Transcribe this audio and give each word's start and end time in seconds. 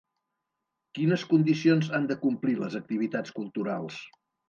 Quines 0.99 1.27
condicions 1.35 1.91
han 1.99 2.09
de 2.15 2.19
complir 2.25 2.59
les 2.65 2.81
activitats 2.83 3.41
culturals? 3.41 4.05